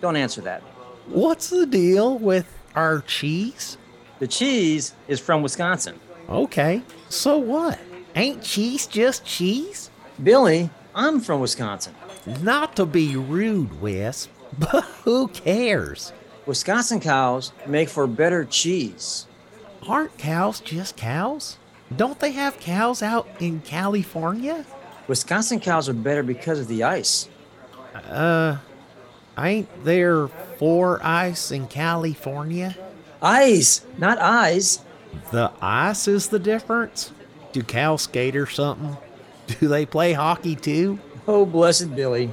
Don't 0.00 0.16
answer 0.16 0.40
that. 0.42 0.62
what's 1.06 1.50
the 1.50 1.66
deal 1.66 2.18
with 2.18 2.46
our 2.74 3.00
cheese? 3.02 3.76
The 4.18 4.28
cheese 4.28 4.94
is 5.08 5.20
from 5.20 5.42
Wisconsin. 5.42 5.98
Okay, 6.28 6.82
so 7.08 7.38
what? 7.38 7.78
Ain't 8.14 8.42
cheese 8.42 8.86
just 8.86 9.24
cheese? 9.24 9.90
Billy, 10.22 10.70
I'm 10.94 11.20
from 11.20 11.40
Wisconsin. 11.40 11.94
Not 12.42 12.76
to 12.76 12.86
be 12.86 13.16
rude, 13.16 13.80
Wes, 13.80 14.28
but 14.58 14.84
who 15.04 15.28
cares? 15.28 16.12
Wisconsin 16.46 17.00
cows 17.00 17.52
make 17.66 17.88
for 17.88 18.06
better 18.06 18.44
cheese. 18.44 19.26
Aren't 19.88 20.16
cows 20.18 20.60
just 20.60 20.96
cows? 20.96 21.56
Don't 21.96 22.20
they 22.20 22.32
have 22.32 22.60
cows 22.60 23.02
out 23.02 23.28
in 23.40 23.60
California? 23.60 24.64
Wisconsin 25.08 25.58
cows 25.60 25.88
are 25.88 25.94
better 25.94 26.22
because 26.22 26.60
of 26.60 26.68
the 26.68 26.84
ice. 26.84 27.28
Uh, 27.94 28.58
Ain't 29.40 29.84
there 29.84 30.28
four 30.58 31.00
ice 31.02 31.50
in 31.50 31.66
California? 31.66 32.76
Ice, 33.22 33.86
not 33.96 34.18
eyes. 34.18 34.80
The 35.32 35.50
ice 35.60 36.06
is 36.06 36.28
the 36.28 36.38
difference? 36.38 37.12
Do 37.52 37.62
cows 37.62 38.02
skate 38.02 38.36
or 38.36 38.46
something? 38.46 38.98
Do 39.46 39.68
they 39.68 39.86
play 39.86 40.12
hockey 40.12 40.56
too? 40.56 40.98
Oh, 41.26 41.46
blessed 41.46 41.96
Billy. 41.96 42.32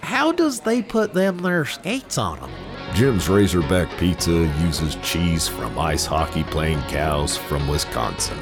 How 0.00 0.32
does 0.32 0.60
they 0.60 0.82
put 0.82 1.14
them 1.14 1.38
their 1.38 1.64
skates 1.64 2.18
on 2.18 2.40
them? 2.40 2.50
Jim's 2.94 3.28
Razorback 3.28 3.88
Pizza 3.98 4.52
uses 4.60 4.96
cheese 4.96 5.46
from 5.48 5.78
ice 5.78 6.04
hockey 6.04 6.42
playing 6.44 6.82
cows 6.82 7.36
from 7.36 7.66
Wisconsin. 7.68 8.38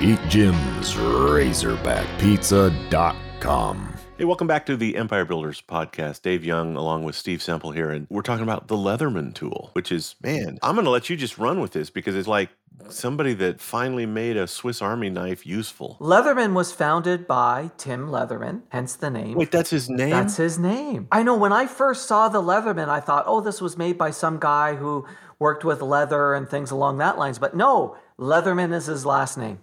Eat 0.00 0.20
Jim's 0.28 0.94
RazorbackPizza.com. 0.94 3.93
Hey, 4.16 4.24
welcome 4.24 4.46
back 4.46 4.64
to 4.66 4.76
the 4.76 4.96
Empire 4.96 5.24
Builders 5.24 5.60
podcast. 5.60 6.22
Dave 6.22 6.44
Young, 6.44 6.76
along 6.76 7.02
with 7.02 7.16
Steve 7.16 7.42
Semple 7.42 7.72
here, 7.72 7.90
and 7.90 8.06
we're 8.08 8.22
talking 8.22 8.44
about 8.44 8.68
the 8.68 8.76
Leatherman 8.76 9.34
tool, 9.34 9.70
which 9.72 9.90
is, 9.90 10.14
man, 10.22 10.56
I'm 10.62 10.76
going 10.76 10.84
to 10.84 10.90
let 10.90 11.10
you 11.10 11.16
just 11.16 11.36
run 11.36 11.60
with 11.60 11.72
this 11.72 11.90
because 11.90 12.14
it's 12.14 12.28
like 12.28 12.50
somebody 12.88 13.34
that 13.34 13.60
finally 13.60 14.06
made 14.06 14.36
a 14.36 14.46
Swiss 14.46 14.80
Army 14.80 15.10
knife 15.10 15.44
useful. 15.44 15.96
Leatherman 16.00 16.52
was 16.52 16.70
founded 16.72 17.26
by 17.26 17.72
Tim 17.76 18.06
Leatherman, 18.06 18.62
hence 18.68 18.94
the 18.94 19.10
name. 19.10 19.36
Wait, 19.36 19.50
that's 19.50 19.70
his 19.70 19.90
name? 19.90 20.10
That's 20.10 20.36
his 20.36 20.60
name. 20.60 21.08
I 21.10 21.24
know 21.24 21.34
when 21.36 21.52
I 21.52 21.66
first 21.66 22.06
saw 22.06 22.28
the 22.28 22.40
Leatherman, 22.40 22.88
I 22.88 23.00
thought, 23.00 23.24
oh, 23.26 23.40
this 23.40 23.60
was 23.60 23.76
made 23.76 23.98
by 23.98 24.12
some 24.12 24.38
guy 24.38 24.76
who 24.76 25.06
worked 25.40 25.64
with 25.64 25.82
leather 25.82 26.34
and 26.34 26.48
things 26.48 26.70
along 26.70 26.98
that 26.98 27.18
lines. 27.18 27.40
But 27.40 27.56
no, 27.56 27.96
Leatherman 28.16 28.72
is 28.72 28.86
his 28.86 29.04
last 29.04 29.36
name. 29.36 29.58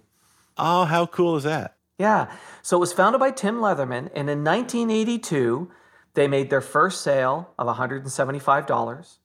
oh, 0.58 0.84
how 0.84 1.06
cool 1.06 1.36
is 1.36 1.44
that? 1.44 1.76
Yeah. 2.02 2.26
So 2.62 2.78
it 2.78 2.80
was 2.80 2.92
founded 2.92 3.20
by 3.20 3.30
Tim 3.30 3.58
Leatherman, 3.58 4.10
and 4.12 4.28
in 4.28 4.42
1982, 4.42 5.70
they 6.14 6.26
made 6.26 6.50
their 6.50 6.60
first 6.60 7.02
sale 7.02 7.50
of 7.56 7.68
$175. 7.68 9.18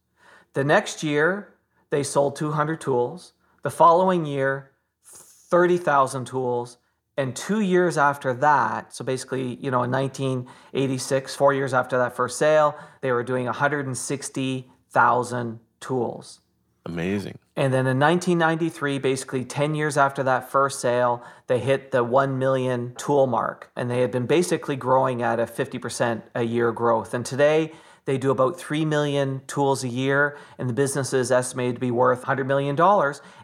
The 0.54 0.64
next 0.64 1.02
year, 1.02 1.56
they 1.90 2.04
sold 2.04 2.36
200 2.36 2.80
tools. 2.80 3.34
The 3.64 3.72
following 3.72 4.28
year, 4.28 4.74
30,000 5.04 6.26
tools. 6.26 6.78
And 7.18 7.36
two 7.36 7.62
years 7.62 7.98
after 7.98 8.32
that, 8.36 8.94
so 8.94 9.04
basically, 9.04 9.56
you 9.56 9.72
know, 9.72 9.82
in 9.82 9.90
1986, 9.90 11.36
four 11.36 11.56
years 11.56 11.74
after 11.74 11.98
that 11.98 12.16
first 12.16 12.38
sale, 12.38 12.78
they 13.02 13.12
were 13.12 13.24
doing 13.24 13.46
160,000 13.46 15.60
tools. 15.80 16.42
Amazing. 16.86 17.40
And 17.58 17.74
then 17.74 17.88
in 17.88 18.00
1993, 18.00 19.00
basically 19.00 19.44
10 19.44 19.74
years 19.74 19.98
after 19.98 20.22
that 20.22 20.52
first 20.52 20.80
sale, 20.80 21.24
they 21.48 21.58
hit 21.58 21.92
the 21.92 22.04
1 22.04 22.38
million 22.38 22.94
tool 22.98 23.26
mark. 23.26 23.72
And 23.76 23.90
they 23.90 24.02
had 24.02 24.12
been 24.12 24.28
basically 24.28 24.76
growing 24.76 25.24
at 25.24 25.40
a 25.40 25.46
50% 25.48 26.22
a 26.36 26.44
year 26.44 26.72
growth. 26.72 27.16
And 27.16 27.26
today, 27.26 27.74
they 28.06 28.20
do 28.20 28.30
about 28.32 28.58
3 28.58 28.86
million 28.86 29.42
tools 29.48 29.84
a 29.84 29.90
year, 29.90 30.38
and 30.58 30.70
the 30.70 30.74
business 30.74 31.12
is 31.12 31.30
estimated 31.30 31.76
to 31.76 31.82
be 31.82 31.92
worth 31.92 32.24
$100 32.24 32.46
million. 32.46 32.80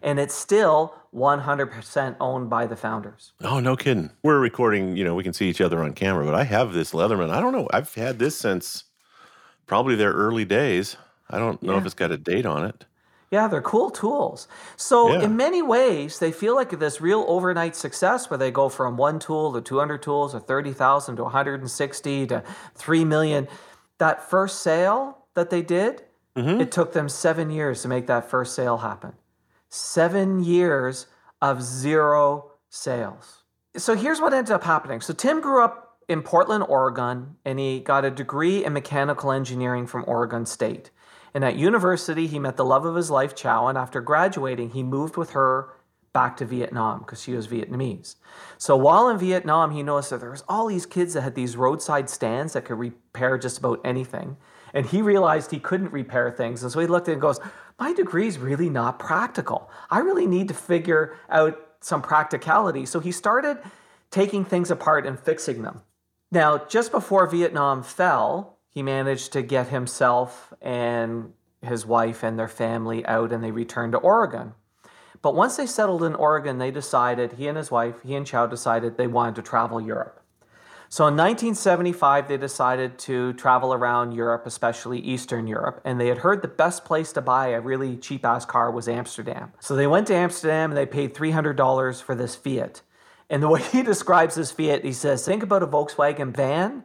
And 0.02 0.20
it's 0.20 0.36
still 0.36 0.96
100% 1.14 2.16
owned 2.22 2.50
by 2.50 2.68
the 2.68 2.76
founders. 2.76 3.34
Oh, 3.42 3.60
no 3.60 3.76
kidding. 3.76 4.12
We're 4.22 4.40
recording, 4.40 4.96
you 4.96 5.04
know, 5.04 5.16
we 5.16 5.24
can 5.24 5.34
see 5.34 5.50
each 5.50 5.60
other 5.60 5.84
on 5.84 5.94
camera, 5.94 6.24
but 6.24 6.36
I 6.36 6.44
have 6.44 6.74
this 6.74 6.92
Leatherman. 6.92 7.32
I 7.32 7.42
don't 7.42 7.52
know. 7.52 7.68
I've 7.74 7.94
had 7.96 8.20
this 8.20 8.38
since 8.38 8.86
probably 9.66 9.96
their 9.96 10.14
early 10.14 10.46
days. 10.46 10.98
I 11.30 11.40
don't 11.40 11.62
know 11.64 11.78
if 11.78 11.86
it's 11.86 11.96
got 11.96 12.12
a 12.12 12.18
date 12.18 12.46
on 12.46 12.64
it. 12.64 12.86
Yeah, 13.34 13.48
they're 13.48 13.64
cool 13.64 13.90
tools. 13.90 14.48
So, 14.76 15.12
Yeah. 15.12 15.22
in 15.22 15.36
many 15.36 15.64
ways, 15.64 16.20
they 16.20 16.32
feel 16.32 16.54
like 16.54 16.70
this 16.78 17.02
real 17.02 17.26
overnight 17.28 17.76
success 17.76 18.30
where 18.30 18.38
they 18.38 18.52
go 18.52 18.70
from 18.70 18.96
one 18.96 19.18
tool 19.18 19.52
to 19.54 19.60
200 19.60 20.04
tools 20.04 20.36
or 20.36 20.40
30,000 20.40 21.16
to 21.16 21.24
160 21.24 22.28
to 22.28 22.44
3 22.76 23.04
million. 23.04 23.48
That 23.98 24.30
first 24.30 24.62
sale 24.62 25.18
that 25.34 25.50
they 25.50 25.64
did, 25.64 26.04
mm-hmm. 26.38 26.62
it 26.62 26.72
took 26.72 26.94
them 26.94 27.10
seven 27.10 27.50
years 27.50 27.82
to 27.82 27.88
make 27.88 28.06
that 28.06 28.30
first 28.30 28.54
sale 28.54 28.78
happen. 28.78 29.14
Seven 29.68 30.44
years 30.44 31.08
of 31.42 31.64
zero 31.64 32.52
sales. 32.70 33.46
So, 33.76 33.96
here's 33.96 34.22
what 34.22 34.32
ended 34.36 34.54
up 34.54 34.64
happening. 34.64 35.02
So, 35.02 35.12
Tim 35.12 35.42
grew 35.42 35.64
up 35.64 35.98
in 36.08 36.22
Portland, 36.22 36.66
Oregon, 36.70 37.38
and 37.46 37.58
he 37.58 37.80
got 37.80 38.06
a 38.06 38.12
degree 38.12 38.64
in 38.64 38.74
mechanical 38.74 39.32
engineering 39.32 39.88
from 39.88 40.04
Oregon 40.06 40.46
State. 40.46 40.92
And 41.34 41.44
at 41.44 41.56
university, 41.56 42.28
he 42.28 42.40
met 42.40 42.58
the 42.58 42.66
love 42.66 42.86
of 42.86 42.96
his 42.96 43.10
life, 43.10 43.36
Chow, 43.36 43.68
and 43.68 43.78
after 43.78 44.02
graduating, 44.02 44.72
he 44.72 44.84
moved 44.84 45.18
with 45.18 45.32
her 45.32 45.70
back 46.14 46.38
to 46.38 46.46
Vietnam 46.46 47.00
because 47.00 47.22
she 47.22 47.34
was 47.34 47.48
Vietnamese. 47.48 48.16
So 48.60 48.78
while 48.78 49.10
in 49.10 49.18
Vietnam, 49.18 49.72
he 49.72 49.82
noticed 49.82 50.12
that 50.12 50.20
there 50.20 50.30
was 50.30 50.44
all 50.48 50.68
these 50.68 50.86
kids 50.86 51.16
that 51.16 51.22
had 51.22 51.34
these 51.34 51.58
roadside 51.58 52.10
stands 52.10 52.54
that 52.54 52.66
could 52.66 52.78
repair 52.78 53.38
just 53.38 53.58
about 53.58 53.82
anything. 53.84 54.38
And 54.76 54.86
he 54.86 55.02
realized 55.02 55.52
he 55.52 55.60
couldn't 55.60 55.92
repair 55.92 56.32
things. 56.32 56.62
And 56.64 56.72
so 56.72 56.80
he 56.80 56.88
looked 56.88 57.08
at 57.08 57.12
it 57.12 57.14
and 57.14 57.22
goes, 57.22 57.40
My 57.80 57.94
degree 57.94 58.28
is 58.28 58.38
really 58.38 58.70
not 58.70 59.00
practical. 59.00 59.70
I 59.90 60.00
really 60.00 60.28
need 60.28 60.48
to 60.50 60.54
figure 60.54 61.18
out 61.30 61.60
some 61.82 62.02
practicality. 62.02 62.86
So 62.86 63.00
he 63.00 63.12
started 63.12 63.58
taking 64.12 64.46
things 64.46 64.72
apart 64.72 65.06
and 65.06 65.20
fixing 65.20 65.64
them. 65.64 65.82
Now, 66.32 66.60
just 66.66 66.92
before 66.92 67.28
Vietnam 67.28 67.84
fell, 67.84 68.53
he 68.74 68.82
managed 68.82 69.32
to 69.34 69.42
get 69.42 69.70
himself 69.70 70.54
and 70.62 71.34
his 71.62 71.86
wife 71.86 72.24
and 72.24 72.38
their 72.38 72.48
family 72.48 73.06
out 73.06 73.32
and 73.32 73.44
they 73.44 73.52
returned 73.52 73.94
to 73.94 74.00
Oregon. 74.00 74.54
But 75.22 75.36
once 75.36 75.56
they 75.56 75.66
settled 75.66 76.04
in 76.04 76.16
Oregon, 76.16 76.58
they 76.58 76.72
decided, 76.72 77.34
he 77.34 77.48
and 77.48 77.58
his 77.58 77.72
wife, 77.72 77.96
he 78.04 78.16
and 78.16 78.28
Chow 78.28 78.46
decided 78.46 78.98
they 78.98 79.08
wanted 79.08 79.36
to 79.36 79.42
travel 79.42 79.80
Europe. 79.80 80.20
So 80.90 81.08
in 81.08 81.16
1975, 81.16 82.28
they 82.28 82.38
decided 82.38 83.00
to 83.00 83.34
travel 83.34 83.74
around 83.74 84.12
Europe, 84.12 84.46
especially 84.46 85.00
Eastern 85.00 85.48
Europe, 85.48 85.82
and 85.86 86.00
they 86.00 86.08
had 86.08 86.20
heard 86.20 86.42
the 86.42 86.48
best 86.48 86.86
place 86.86 87.12
to 87.14 87.22
buy 87.22 87.48
a 87.48 87.62
really 87.62 87.98
cheap 87.98 88.24
ass 88.26 88.46
car 88.46 88.70
was 88.70 88.88
Amsterdam. 88.88 89.54
So 89.60 89.76
they 89.76 89.88
went 89.88 90.06
to 90.08 90.16
Amsterdam 90.16 90.70
and 90.70 90.78
they 90.78 90.86
paid 90.86 91.16
$300 91.16 92.02
for 92.04 92.14
this 92.14 92.36
Fiat. 92.36 92.82
And 93.30 93.42
the 93.42 93.50
way 93.50 93.62
he 93.72 93.82
describes 93.82 94.36
this 94.36 94.52
Fiat, 94.52 94.84
he 94.84 94.94
says, 94.94 95.26
think 95.26 95.42
about 95.42 95.64
a 95.64 95.68
Volkswagen 95.68 96.36
van 96.36 96.84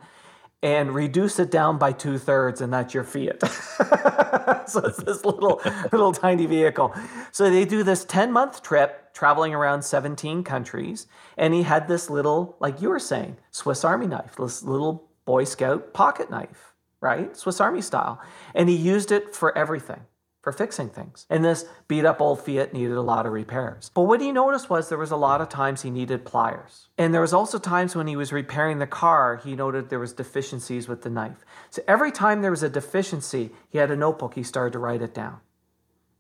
and 0.63 0.95
reduce 0.95 1.39
it 1.39 1.51
down 1.51 1.79
by 1.79 1.93
two 1.93 2.19
thirds, 2.19 2.61
and 2.61 2.73
that's 2.73 2.93
your 2.93 3.05
Fiat. 3.05 3.41
so 4.69 4.81
it's 4.81 5.03
this 5.03 5.25
little, 5.25 5.61
little 5.93 6.13
tiny 6.13 6.47
vehicle. 6.47 6.95
So 7.31 7.49
they 7.49 7.65
do 7.65 7.83
this 7.83 8.05
10 8.05 8.33
month 8.33 8.63
trip 8.63 9.15
traveling 9.15 9.55
around 9.55 9.83
17 9.83 10.43
countries, 10.45 11.07
and 11.37 11.55
he 11.55 11.63
had 11.63 11.89
this 11.89 12.11
little, 12.11 12.57
like 12.61 12.83
you 12.83 12.89
were 12.89 12.99
saying, 12.99 13.37
Swiss 13.51 13.85
Army 13.85 14.07
knife, 14.07 14.37
this 14.37 14.63
little 14.63 15.09
Boy 15.25 15.45
Scout 15.45 15.93
pocket 15.93 16.31
knife, 16.31 16.75
right? 17.01 17.37
Swiss 17.37 17.61
Army 17.61 17.83
style. 17.83 18.21
And 18.55 18.69
he 18.69 18.75
used 18.75 19.13
it 19.13 19.35
for 19.35 19.57
everything 19.57 20.01
for 20.43 20.53
fixing 20.53 20.89
things. 20.89 21.27
And 21.29 21.45
this 21.45 21.65
beat 21.89 22.05
up 22.05 22.21
old 22.21 22.41
Fiat 22.41 22.73
needed 22.73 22.97
a 22.97 23.03
lot 23.03 23.27
of 23.27 23.33
repairs. 23.33 23.91
But 23.93 24.03
what 24.03 24.21
he 24.21 24.33
noticed 24.33 24.71
was 24.71 24.89
there 24.89 24.99
was 24.99 25.11
a 25.11 25.17
lot 25.17 25.41
of 25.41 25.49
times 25.49 25.83
he 25.83 25.91
needed 25.91 26.25
pliers. 26.25 26.89
And 26.97 27.13
there 27.13 27.21
was 27.21 27.33
also 27.33 27.59
times 27.59 27.97
when 27.97 28.07
he 28.07 28.17
was 28.17 28.33
repairing 28.33 28.79
the 28.79 28.87
car, 28.87 29.37
he 29.37 29.57
noted 29.57 29.91
there 29.91 29.99
was 29.99 30.13
deficiencies 30.13 30.89
with 30.89 31.03
the 31.03 31.11
knife. 31.11 31.45
So 31.71 31.83
every 31.89 32.13
time 32.13 32.43
there 32.43 32.51
was 32.51 32.63
a 32.63 32.71
deficiency, 32.71 33.51
he 33.69 33.79
had 33.79 33.91
a 33.91 33.97
notebook, 33.97 34.35
he 34.35 34.43
started 34.43 34.73
to 34.73 34.79
write 34.79 35.03
it 35.03 35.15
down. 35.15 35.41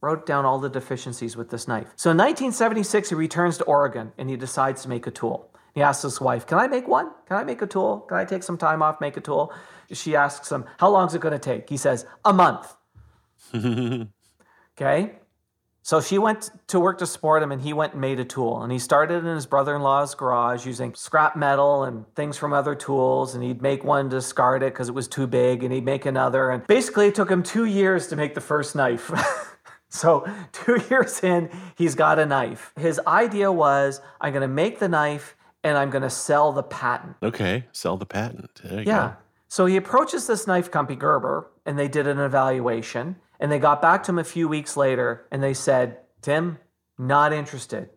Wrote 0.01 0.27
down 0.27 0.45
all 0.45 0.59
the 0.59 0.69
deficiencies 0.69 1.37
with 1.37 1.51
this 1.51 1.67
knife. 1.67 1.89
So 1.97 2.11
in 2.11 2.17
1976, 2.17 3.09
he 3.09 3.15
returns 3.15 3.59
to 3.59 3.65
Oregon 3.65 4.13
and 4.17 4.31
he 4.31 4.37
decides 4.37 4.83
to 4.83 4.89
make 4.89 5.07
a 5.07 5.11
tool. 5.11 5.51
He 5.75 5.83
asks 5.83 6.03
his 6.03 6.21
wife, 6.21 6.47
Can 6.47 6.59
I 6.59 6.67
make 6.67 6.89
one? 6.89 7.11
Can 7.27 7.37
I 7.37 7.45
make 7.45 7.63
a 7.63 7.67
tool? 7.67 8.01
Can 8.09 8.17
I 8.17 8.25
take 8.25 8.43
some 8.43 8.59
time 8.59 8.83
off, 8.83 9.01
make 9.01 9.17
a 9.17 9.21
tool? 9.21 9.53
She 9.93 10.17
asks 10.17 10.51
him, 10.51 10.65
How 10.79 10.89
long 10.89 11.07
is 11.07 11.15
it 11.15 11.21
going 11.21 11.33
to 11.33 11.39
take? 11.39 11.69
He 11.69 11.77
says, 11.77 12.05
A 12.25 12.33
month. 12.33 12.75
okay. 14.77 15.13
So 15.83 16.03
she 16.03 16.19
went 16.19 16.51
to 16.67 16.79
work 16.79 16.99
to 16.99 17.07
support 17.07 17.43
him 17.43 17.51
and 17.51 17.63
he 17.63 17.73
went 17.73 17.93
and 17.93 18.01
made 18.03 18.21
a 18.21 18.25
tool. 18.25 18.63
And 18.63 18.71
he 18.71 18.79
started 18.79 19.25
in 19.25 19.35
his 19.35 19.47
brother 19.47 19.75
in 19.75 19.81
law's 19.81 20.15
garage 20.15 20.67
using 20.67 20.95
scrap 20.95 21.35
metal 21.35 21.85
and 21.85 22.05
things 22.15 22.37
from 22.37 22.53
other 22.53 22.75
tools. 22.75 23.35
And 23.35 23.43
he'd 23.43 23.63
make 23.63 23.85
one, 23.85 24.11
discard 24.11 24.63
it 24.63 24.75
because 24.75 24.91
it 24.91 24.95
was 24.95 25.09
too 25.09 25.27
big, 25.27 25.65
and 25.65 25.73
he'd 25.73 25.87
make 25.87 26.05
another. 26.05 26.51
And 26.51 26.67
basically, 26.67 27.07
it 27.07 27.15
took 27.15 27.31
him 27.31 27.43
two 27.43 27.65
years 27.65 28.07
to 28.09 28.17
make 28.17 28.35
the 28.35 28.41
first 28.43 28.77
knife. 28.77 29.11
so, 29.89 30.31
two 30.53 30.79
years 30.91 31.23
in, 31.25 31.49
he's 31.75 31.95
got 31.95 32.19
a 32.19 32.27
knife. 32.27 32.75
His 32.79 33.01
idea 33.07 33.51
was 33.51 34.03
I'm 34.21 34.35
going 34.35 34.43
to 34.43 34.49
make 34.49 34.81
the 34.81 34.89
knife 34.91 35.37
and 35.65 35.79
I'm 35.79 35.89
going 35.89 36.03
to 36.03 36.11
sell 36.11 36.53
the 36.53 36.63
patent. 36.65 37.17
Okay, 37.23 37.65
sell 37.73 37.97
the 37.97 38.05
patent. 38.07 38.51
There 38.63 38.81
you 38.81 38.87
Yeah. 38.87 39.09
go. 39.09 39.17
So 39.49 39.65
he 39.65 39.77
approaches 39.77 40.27
this 40.27 40.47
knife 40.47 40.71
company, 40.71 40.97
Gerber, 40.99 41.51
and 41.65 41.79
they 41.79 41.89
did 41.89 42.07
an 42.07 42.19
evaluation. 42.19 43.17
And 43.41 43.51
they 43.53 43.59
got 43.59 43.81
back 43.81 44.03
to 44.05 44.13
him 44.13 44.19
a 44.19 44.25
few 44.25 44.49
weeks 44.49 44.77
later 44.77 45.27
and 45.31 45.43
they 45.43 45.55
said, 45.55 45.99
Tim, 46.23 46.59
not 46.99 47.33
interested. 47.33 47.91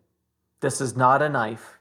This 0.60 0.80
is 0.80 0.96
not 0.96 1.22
a 1.22 1.28
knife. 1.28 1.78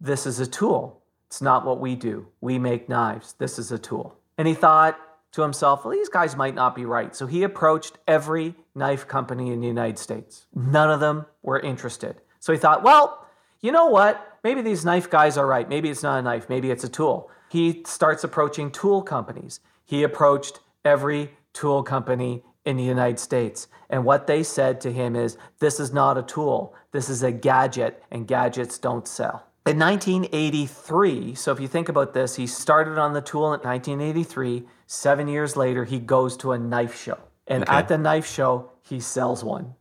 This 0.00 0.26
is 0.26 0.40
a 0.40 0.46
tool. 0.46 1.02
It's 1.26 1.42
not 1.42 1.64
what 1.66 1.80
we 1.80 1.94
do. 1.94 2.28
We 2.40 2.58
make 2.58 2.88
knives. 2.88 3.34
This 3.34 3.58
is 3.58 3.70
a 3.70 3.78
tool. 3.78 4.16
And 4.38 4.48
he 4.48 4.54
thought 4.54 4.98
to 5.32 5.42
himself, 5.42 5.84
well, 5.84 5.92
these 5.92 6.08
guys 6.08 6.36
might 6.36 6.54
not 6.54 6.74
be 6.74 6.84
right. 6.84 7.14
So 7.14 7.26
he 7.26 7.42
approached 7.42 7.98
every 8.08 8.54
knife 8.74 9.06
company 9.06 9.52
in 9.52 9.60
the 9.60 9.66
United 9.66 9.98
States. 9.98 10.46
None 10.54 10.90
of 10.90 11.00
them 11.00 11.26
were 11.42 11.60
interested. 11.60 12.16
So 12.40 12.52
he 12.52 12.58
thought, 12.58 12.82
well, 12.82 13.26
you 13.60 13.70
know 13.70 13.86
what? 13.86 14.38
Maybe 14.42 14.62
these 14.62 14.84
knife 14.84 15.10
guys 15.10 15.36
are 15.36 15.46
right. 15.46 15.68
Maybe 15.68 15.90
it's 15.90 16.02
not 16.02 16.18
a 16.18 16.22
knife. 16.22 16.48
Maybe 16.48 16.70
it's 16.70 16.84
a 16.84 16.88
tool. 16.88 17.30
He 17.50 17.82
starts 17.86 18.24
approaching 18.24 18.70
tool 18.70 19.02
companies. 19.02 19.60
He 19.84 20.02
approached 20.02 20.60
every 20.84 21.30
tool 21.52 21.82
company 21.82 22.42
in 22.64 22.76
the 22.76 22.82
United 22.82 23.18
States. 23.18 23.68
And 23.88 24.04
what 24.04 24.26
they 24.26 24.42
said 24.42 24.80
to 24.82 24.92
him 24.92 25.16
is, 25.16 25.36
this 25.58 25.80
is 25.80 25.92
not 25.92 26.18
a 26.18 26.22
tool. 26.22 26.74
This 26.92 27.08
is 27.08 27.22
a 27.22 27.32
gadget, 27.32 28.02
and 28.10 28.26
gadgets 28.26 28.78
don't 28.78 29.06
sell. 29.08 29.46
In 29.66 29.78
1983, 29.78 31.34
so 31.34 31.52
if 31.52 31.60
you 31.60 31.68
think 31.68 31.88
about 31.88 32.14
this, 32.14 32.36
he 32.36 32.46
started 32.46 32.98
on 32.98 33.12
the 33.12 33.20
tool 33.20 33.52
in 33.52 33.60
1983. 33.60 34.64
Seven 34.86 35.28
years 35.28 35.56
later, 35.56 35.84
he 35.84 35.98
goes 35.98 36.36
to 36.38 36.52
a 36.52 36.58
knife 36.58 37.00
show. 37.00 37.18
And 37.46 37.62
Okay. 37.64 37.72
at 37.76 37.88
the 37.88 37.98
knife 37.98 38.26
show, 38.26 38.70
he 38.82 39.00
sells 39.00 39.44
one. 39.44 39.74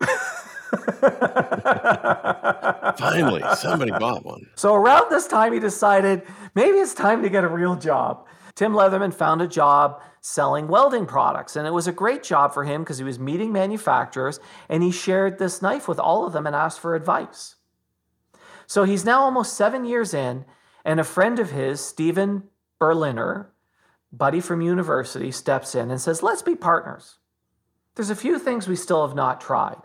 Finally, 2.96 3.42
somebody 3.56 3.90
bought 3.92 4.24
one. 4.24 4.46
So 4.56 4.74
around 4.74 5.10
this 5.10 5.26
time, 5.26 5.52
he 5.52 5.60
decided 5.60 6.22
maybe 6.54 6.78
it's 6.78 6.94
time 6.94 7.22
to 7.22 7.28
get 7.28 7.44
a 7.44 7.48
real 7.48 7.76
job. 7.76 8.26
Tim 8.54 8.72
Leatherman 8.72 9.12
found 9.12 9.42
a 9.42 9.48
job 9.48 10.00
selling 10.20 10.68
welding 10.68 11.06
products, 11.06 11.56
and 11.56 11.66
it 11.66 11.72
was 11.72 11.88
a 11.88 11.92
great 11.92 12.22
job 12.22 12.54
for 12.54 12.64
him 12.64 12.82
because 12.82 12.98
he 12.98 13.04
was 13.04 13.18
meeting 13.18 13.52
manufacturers 13.52 14.38
and 14.68 14.82
he 14.82 14.92
shared 14.92 15.38
this 15.38 15.60
knife 15.60 15.88
with 15.88 15.98
all 15.98 16.24
of 16.24 16.32
them 16.32 16.46
and 16.46 16.54
asked 16.54 16.80
for 16.80 16.94
advice. 16.94 17.56
So 18.66 18.84
he's 18.84 19.04
now 19.04 19.20
almost 19.20 19.56
seven 19.56 19.84
years 19.84 20.14
in, 20.14 20.44
and 20.84 21.00
a 21.00 21.04
friend 21.04 21.38
of 21.38 21.50
his, 21.50 21.80
Stephen 21.80 22.44
Berliner, 22.78 23.50
buddy 24.12 24.40
from 24.40 24.60
university, 24.60 25.30
steps 25.30 25.74
in 25.74 25.90
and 25.90 26.00
says, 26.00 26.22
Let's 26.22 26.42
be 26.42 26.54
partners. 26.54 27.18
There's 27.96 28.10
a 28.10 28.16
few 28.16 28.38
things 28.38 28.66
we 28.66 28.76
still 28.76 29.06
have 29.06 29.16
not 29.16 29.40
tried. 29.40 29.82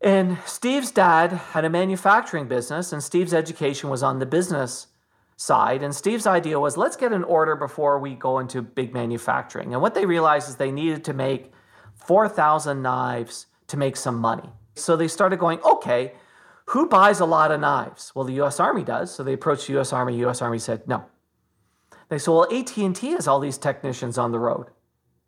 And 0.00 0.38
Steve's 0.44 0.90
dad 0.90 1.32
had 1.32 1.64
a 1.64 1.70
manufacturing 1.70 2.46
business, 2.46 2.92
and 2.92 3.02
Steve's 3.02 3.34
education 3.34 3.90
was 3.90 4.02
on 4.02 4.18
the 4.18 4.26
business 4.26 4.88
side. 5.36 5.82
And 5.82 5.94
Steve's 5.94 6.26
idea 6.26 6.60
was 6.60 6.76
let's 6.76 6.96
get 6.96 7.12
an 7.12 7.24
order 7.24 7.56
before 7.56 7.98
we 7.98 8.14
go 8.14 8.38
into 8.38 8.62
big 8.62 8.94
manufacturing. 8.94 9.72
And 9.72 9.82
what 9.82 9.94
they 9.94 10.06
realized 10.06 10.48
is 10.48 10.56
they 10.56 10.70
needed 10.70 11.04
to 11.04 11.12
make 11.12 11.52
4,000 11.94 12.82
knives 12.82 13.46
to 13.68 13.76
make 13.76 13.96
some 13.96 14.18
money. 14.18 14.50
So 14.76 14.96
they 14.96 15.08
started 15.08 15.38
going, 15.38 15.60
okay, 15.62 16.14
who 16.66 16.88
buys 16.88 17.20
a 17.20 17.26
lot 17.26 17.50
of 17.50 17.60
knives? 17.60 18.12
Well, 18.14 18.24
the 18.24 18.34
U.S. 18.34 18.58
Army 18.58 18.84
does. 18.84 19.14
So 19.14 19.22
they 19.22 19.32
approached 19.32 19.66
the 19.66 19.74
U.S. 19.74 19.92
Army. 19.92 20.16
U.S. 20.18 20.42
Army 20.42 20.58
said 20.58 20.86
no. 20.88 21.04
They 22.08 22.18
said, 22.18 22.32
well, 22.32 22.46
AT&T 22.52 23.10
has 23.12 23.26
all 23.26 23.40
these 23.40 23.58
technicians 23.58 24.18
on 24.18 24.32
the 24.32 24.38
road. 24.38 24.68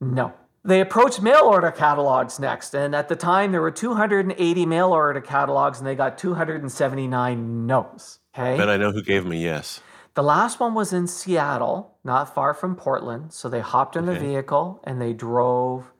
No. 0.01 0.35
They 0.65 0.81
approached 0.81 1.23
mail 1.23 1.45
order 1.45 1.71
catalogs 1.71 2.41
next, 2.41 2.75
and 2.75 2.95
at 2.95 3.09
the 3.09 3.15
time 3.15 3.53
there 3.53 3.61
were 3.61 3.71
280 3.71 4.67
mail 4.67 4.91
order 4.91 5.21
catalogs, 5.21 5.79
and 5.79 5.87
they 5.87 5.95
got 5.95 6.19
279 6.19 7.67
no's. 7.67 8.19
Okay. 8.35 8.57
But 8.57 8.69
I 8.69 8.77
know 8.77 8.91
who 8.91 9.03
gave 9.03 9.23
them 9.23 9.33
a 9.33 9.37
yes. 9.37 9.81
The 10.17 10.23
last 10.23 10.61
one 10.61 10.73
was 10.73 10.95
in 10.95 11.07
Seattle, 11.07 11.99
not 12.03 12.35
far 12.35 12.55
from 12.55 12.75
Portland. 12.75 13.35
So 13.35 13.51
they 13.51 13.61
hopped 13.61 13.97
in 13.97 14.07
the 14.07 14.13
Okay. 14.13 14.29
vehicle 14.29 14.81
and 14.83 14.99
they 14.99 15.13
drove 15.13 15.93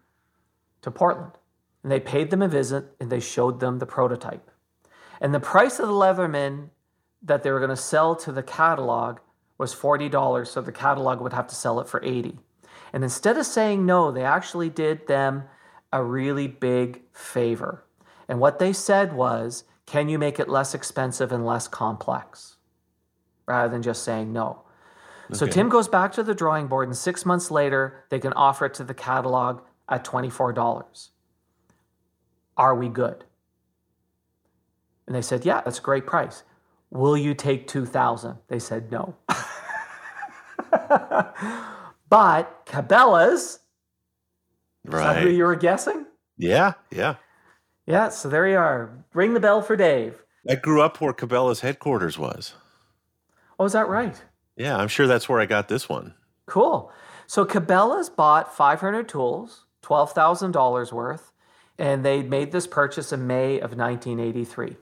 to 0.81 0.91
Portland. 0.91 1.33
And 1.83 1.93
they 1.93 2.01
paid 2.01 2.31
them 2.31 2.41
a 2.41 2.49
visit 2.49 2.97
and 2.99 3.11
they 3.11 3.21
showed 3.21 3.61
them 3.61 3.79
the 3.79 3.85
prototype. 3.85 4.51
And 5.21 5.35
the 5.35 5.39
price 5.41 5.79
of 5.79 5.87
the 5.89 5.93
Leatherman 5.93 6.71
that 7.23 7.43
they 7.43 7.51
were 7.51 7.59
going 7.59 7.69
to 7.69 7.77
sell 7.77 8.17
to 8.17 8.33
the 8.33 8.43
catalog 8.43 9.19
was 9.59 9.75
$40. 9.75 10.49
So 10.49 10.63
the 10.63 10.73
catalog 10.73 11.21
would 11.21 11.35
have 11.35 11.47
to 11.49 11.55
sell 11.55 11.79
it 11.79 11.87
for 11.87 12.03
80. 12.03 12.39
And 12.95 13.05
instead 13.05 13.37
of 13.37 13.45
saying 13.45 13.85
no, 13.85 14.11
they 14.11 14.25
actually 14.25 14.71
did 14.71 15.09
them 15.09 15.45
a 15.93 16.03
really 16.03 16.47
big 16.49 17.03
favor. 17.13 17.85
And 18.29 18.41
what 18.41 18.61
they 18.61 18.73
said 18.73 19.13
was, 19.13 19.65
can 19.85 20.09
you 20.09 20.19
make 20.19 20.41
it 20.41 20.49
less 20.49 20.75
expensive 20.75 21.33
and 21.33 21.45
less 21.45 21.69
complex? 21.69 22.56
Rather 23.47 23.69
than 23.69 23.83
just 23.83 24.03
saying 24.03 24.33
no. 24.33 24.63
So 25.33 25.47
Tim 25.47 25.69
goes 25.69 25.89
back 25.89 26.13
to 26.13 26.23
the 26.23 26.35
drawing 26.35 26.69
board, 26.69 26.87
and 26.87 26.97
six 26.97 27.27
months 27.27 27.51
later, 27.51 28.05
they 28.11 28.21
can 28.21 28.33
offer 28.35 28.67
it 28.67 28.75
to 28.75 28.85
the 28.85 28.95
catalog 28.95 29.61
at 29.89 30.05
$24. 30.05 31.09
Are 32.57 32.75
we 32.75 32.89
good? 32.89 33.25
And 35.07 35.15
they 35.15 35.23
said, 35.23 35.45
Yeah, 35.45 35.63
that's 35.63 35.79
a 35.79 35.83
great 35.83 36.07
price. 36.07 36.43
Will 36.91 37.17
you 37.17 37.35
take 37.35 37.67
2000 37.67 38.37
They 38.49 38.59
said 38.59 38.91
no. 38.93 39.17
but 42.09 42.67
Cabela's, 42.67 43.61
that 44.85 45.23
who 45.23 45.29
you 45.29 45.45
were 45.45 45.57
guessing? 45.57 46.07
Yeah, 46.39 46.75
yeah. 46.91 47.17
Yeah, 47.87 48.09
so 48.09 48.29
there 48.29 48.47
you 48.49 48.57
are. 48.57 49.05
Ring 49.15 49.35
the 49.35 49.41
bell 49.41 49.63
for 49.63 49.77
Dave. 49.77 50.23
I 50.49 50.55
grew 50.55 50.81
up 50.83 51.01
where 51.01 51.13
Cabela's 51.13 51.61
headquarters 51.61 52.19
was. 52.19 52.55
Oh, 53.59 53.65
is 53.65 53.73
that 53.73 53.89
right? 53.89 54.21
Yeah, 54.57 54.77
I'm 54.77 54.89
sure 54.89 55.07
that's 55.07 55.29
where 55.29 55.41
I 55.41 55.47
got 55.47 55.69
this 55.69 55.89
one. 55.89 56.15
Cool. 56.47 56.93
So 57.27 57.45
Cabela's 57.45 58.09
bought 58.09 58.55
500 58.55 59.09
tools, 59.09 59.65
$12,000 59.83 60.93
worth, 60.93 61.33
and 61.79 62.05
they 62.05 62.23
made 62.23 62.53
this 62.53 62.67
purchase 62.67 63.13
in 63.13 63.27
May 63.27 63.57
of 63.57 63.77
1983. 63.77 64.77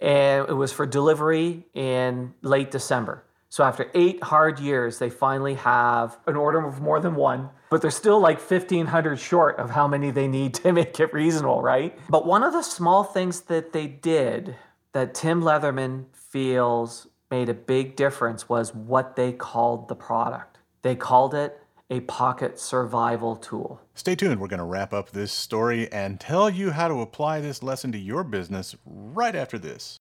And 0.00 0.48
it 0.48 0.52
was 0.52 0.72
for 0.72 0.86
delivery 0.86 1.66
in 1.74 2.34
late 2.42 2.70
December. 2.70 3.24
So 3.48 3.62
after 3.62 3.88
eight 3.94 4.20
hard 4.22 4.58
years, 4.58 4.98
they 4.98 5.10
finally 5.10 5.54
have 5.54 6.18
an 6.26 6.34
order 6.34 6.66
of 6.66 6.80
more 6.80 6.98
than 6.98 7.14
one, 7.14 7.50
but 7.70 7.80
they're 7.80 7.90
still 7.92 8.18
like 8.18 8.38
1,500 8.38 9.16
short 9.16 9.58
of 9.58 9.70
how 9.70 9.86
many 9.86 10.10
they 10.10 10.26
need 10.26 10.54
to 10.64 10.72
make 10.72 10.98
it 10.98 11.12
reasonable, 11.12 11.62
right? 11.62 11.96
But 12.10 12.26
one 12.26 12.42
of 12.42 12.52
the 12.52 12.62
small 12.62 13.04
things 13.04 13.42
that 13.42 13.72
they 13.72 13.86
did 13.86 14.56
that 14.92 15.14
Tim 15.14 15.40
Leatherman 15.40 16.06
feels 16.12 17.06
made 17.34 17.48
a 17.48 17.54
big 17.54 17.96
difference 17.96 18.48
was 18.48 18.72
what 18.72 19.16
they 19.16 19.32
called 19.32 19.88
the 19.88 19.94
product. 19.96 20.58
They 20.82 20.94
called 20.94 21.34
it 21.34 21.58
a 21.90 21.98
pocket 22.02 22.60
survival 22.60 23.34
tool. 23.34 23.80
Stay 23.96 24.14
tuned. 24.14 24.40
We're 24.40 24.46
going 24.46 24.58
to 24.58 24.64
wrap 24.64 24.92
up 24.92 25.10
this 25.10 25.32
story 25.32 25.90
and 25.90 26.20
tell 26.20 26.48
you 26.48 26.70
how 26.70 26.86
to 26.86 27.00
apply 27.00 27.40
this 27.40 27.60
lesson 27.60 27.90
to 27.90 27.98
your 27.98 28.22
business 28.22 28.76
right 28.86 29.34
after 29.34 29.58
this. 29.58 29.98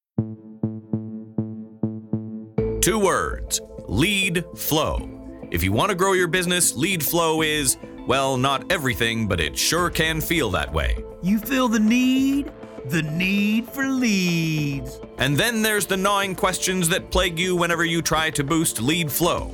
Two 2.82 3.00
words 3.00 3.60
lead 3.88 4.46
flow. 4.56 5.10
If 5.50 5.64
you 5.64 5.72
want 5.72 5.90
to 5.90 5.96
grow 5.96 6.14
your 6.14 6.28
business, 6.28 6.76
lead 6.76 7.04
flow 7.04 7.42
is, 7.42 7.78
well, 8.06 8.38
not 8.38 8.72
everything, 8.72 9.28
but 9.28 9.40
it 9.40 9.58
sure 9.58 9.90
can 9.90 10.22
feel 10.22 10.52
that 10.52 10.72
way. 10.72 11.04
You 11.24 11.40
feel 11.40 11.68
the 11.68 11.80
need? 11.80 12.52
The 12.86 13.02
need 13.04 13.70
for 13.70 13.88
leads. 13.88 15.00
And 15.18 15.38
then 15.38 15.62
there's 15.62 15.86
the 15.86 15.96
gnawing 15.96 16.36
questions 16.36 16.90
that 16.90 17.12
plague 17.12 17.40
you 17.40 17.56
whenever 17.56 17.86
you 17.86 18.02
try 18.02 18.30
to 18.32 18.44
boost 18.44 18.82
lead 18.82 19.10
flow. 19.10 19.52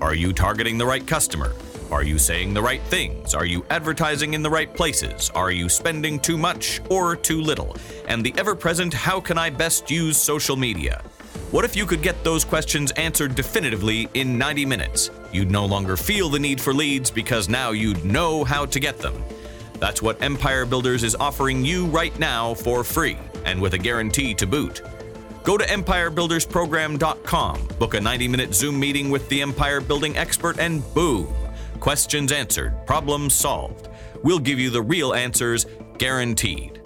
Are 0.00 0.14
you 0.14 0.32
targeting 0.32 0.78
the 0.78 0.86
right 0.86 1.06
customer? 1.06 1.52
Are 1.90 2.02
you 2.02 2.18
saying 2.18 2.54
the 2.54 2.62
right 2.62 2.80
things? 2.84 3.34
Are 3.34 3.44
you 3.44 3.66
advertising 3.68 4.32
in 4.32 4.42
the 4.42 4.48
right 4.48 4.72
places? 4.72 5.28
Are 5.34 5.50
you 5.50 5.68
spending 5.68 6.18
too 6.18 6.38
much 6.38 6.80
or 6.88 7.16
too 7.16 7.42
little? 7.42 7.76
And 8.08 8.24
the 8.24 8.32
ever 8.38 8.54
present 8.54 8.94
how 8.94 9.20
can 9.20 9.36
I 9.36 9.50
best 9.50 9.90
use 9.90 10.16
social 10.16 10.56
media? 10.56 11.02
What 11.50 11.66
if 11.66 11.76
you 11.76 11.84
could 11.84 12.00
get 12.00 12.24
those 12.24 12.46
questions 12.46 12.92
answered 12.92 13.34
definitively 13.34 14.08
in 14.14 14.38
90 14.38 14.64
minutes? 14.64 15.10
You'd 15.32 15.50
no 15.50 15.66
longer 15.66 15.98
feel 15.98 16.30
the 16.30 16.38
need 16.38 16.60
for 16.62 16.72
leads 16.72 17.10
because 17.10 17.48
now 17.48 17.72
you'd 17.72 18.06
know 18.06 18.42
how 18.42 18.64
to 18.64 18.80
get 18.80 18.98
them. 18.98 19.22
That's 19.80 20.02
what 20.02 20.22
Empire 20.22 20.66
Builders 20.66 21.02
is 21.02 21.16
offering 21.16 21.64
you 21.64 21.86
right 21.86 22.16
now 22.18 22.54
for 22.54 22.84
free 22.84 23.18
and 23.44 23.60
with 23.60 23.74
a 23.74 23.78
guarantee 23.78 24.34
to 24.34 24.46
boot. 24.46 24.82
Go 25.42 25.56
to 25.56 25.64
empirebuildersprogram.com, 25.64 27.68
book 27.78 27.94
a 27.94 28.00
90 28.00 28.28
minute 28.28 28.54
Zoom 28.54 28.78
meeting 28.78 29.10
with 29.10 29.26
the 29.30 29.40
empire 29.40 29.80
building 29.80 30.16
expert, 30.16 30.58
and 30.58 30.82
boom! 30.94 31.34
Questions 31.80 32.30
answered, 32.30 32.74
problems 32.86 33.34
solved. 33.34 33.88
We'll 34.22 34.38
give 34.38 34.60
you 34.60 34.68
the 34.68 34.82
real 34.82 35.14
answers, 35.14 35.64
guaranteed. 35.96 36.82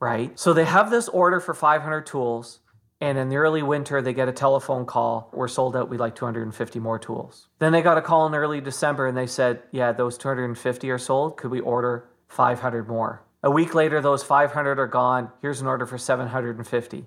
right? 0.00 0.36
So 0.36 0.52
they 0.52 0.64
have 0.64 0.90
this 0.90 1.08
order 1.08 1.38
for 1.38 1.54
500 1.54 2.06
tools. 2.06 2.58
And 3.00 3.16
in 3.16 3.28
the 3.28 3.36
early 3.36 3.62
winter, 3.62 4.02
they 4.02 4.12
get 4.12 4.28
a 4.28 4.32
telephone 4.32 4.84
call. 4.84 5.30
We're 5.32 5.46
sold 5.46 5.76
out. 5.76 5.88
We'd 5.88 6.00
like 6.00 6.16
250 6.16 6.80
more 6.80 6.98
tools. 6.98 7.48
Then 7.60 7.72
they 7.72 7.82
got 7.82 7.98
a 7.98 8.02
call 8.02 8.26
in 8.26 8.34
early 8.34 8.60
December 8.60 9.06
and 9.06 9.16
they 9.16 9.26
said, 9.26 9.62
Yeah, 9.70 9.92
those 9.92 10.18
250 10.18 10.90
are 10.90 10.98
sold. 10.98 11.36
Could 11.36 11.50
we 11.52 11.60
order 11.60 12.08
500 12.28 12.88
more? 12.88 13.22
A 13.42 13.50
week 13.50 13.74
later, 13.74 14.00
those 14.00 14.22
500 14.22 14.78
are 14.78 14.86
gone. 14.86 15.30
Here's 15.40 15.60
an 15.60 15.66
order 15.66 15.84
for 15.84 15.98
750. 15.98 17.06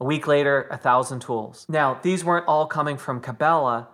A 0.00 0.04
week 0.04 0.26
later, 0.26 0.66
1,000 0.70 1.20
tools. 1.20 1.66
Now, 1.68 1.98
these 2.02 2.24
weren't 2.24 2.46
all 2.46 2.66
coming 2.66 2.96
from 2.96 3.20
Cabela. 3.20 3.86